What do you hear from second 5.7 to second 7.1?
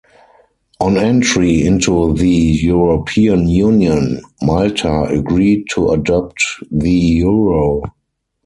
to adopt the